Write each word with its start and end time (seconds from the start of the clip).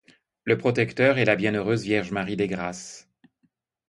Le 0.45 0.57
protecteur 0.57 1.19
est 1.19 1.25
la 1.25 1.35
Bienheureuse 1.35 1.83
Vierge 1.83 2.09
Marie 2.09 2.35
des 2.35 2.47
Grâces. 2.47 3.07